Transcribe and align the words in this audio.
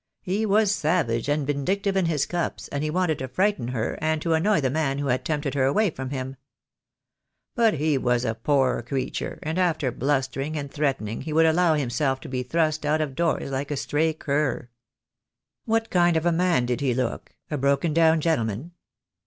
He 0.23 0.47
was 0.47 0.73
savage 0.73 1.29
and 1.29 1.45
vindictive 1.45 1.95
in 1.95 2.07
his 2.07 2.25
cups, 2.25 2.67
and 2.69 2.83
he 2.83 2.89
wanted 2.89 3.19
to 3.19 3.27
frighten 3.27 3.67
her 3.67 3.99
and 4.01 4.19
to 4.23 4.33
annoy 4.33 4.59
the 4.59 4.71
man 4.71 4.97
who 4.97 5.05
had 5.09 5.23
tempted 5.23 5.53
her 5.53 5.65
away 5.65 5.91
from 5.91 6.09
him. 6.09 6.37
But 7.53 7.75
he 7.75 7.99
was 7.99 8.25
a 8.25 8.33
poor 8.33 8.77
THE 8.77 8.81
DAY 8.81 8.85
WILL 8.85 8.89
COME. 8.89 8.97
87 9.03 9.07
creature, 9.35 9.39
and 9.43 9.59
after 9.59 9.91
blustering 9.91 10.57
and 10.57 10.71
threatening 10.71 11.21
he 11.21 11.31
would 11.33 11.45
allow 11.45 11.75
himself 11.75 12.19
to 12.21 12.27
be 12.29 12.41
thrust 12.41 12.83
out 12.83 12.99
of 12.99 13.13
doors 13.13 13.51
like 13.51 13.69
a 13.69 13.77
stray 13.77 14.11
cur." 14.13 14.69
"What 15.65 15.91
kind 15.91 16.17
of 16.17 16.25
a 16.25 16.31
man 16.31 16.65
did 16.65 16.81
he 16.81 16.95
look? 16.95 17.35
A 17.51 17.57
broken 17.59 17.93
down 17.93 18.21
gentleman?" 18.21 18.71